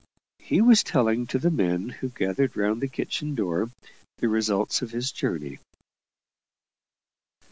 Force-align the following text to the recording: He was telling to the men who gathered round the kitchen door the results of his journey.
He 0.39 0.61
was 0.61 0.81
telling 0.81 1.27
to 1.27 1.37
the 1.37 1.51
men 1.51 1.89
who 1.89 2.09
gathered 2.09 2.57
round 2.57 2.81
the 2.81 2.87
kitchen 2.87 3.35
door 3.35 3.69
the 4.17 4.27
results 4.29 4.81
of 4.81 4.89
his 4.89 5.11
journey. 5.11 5.59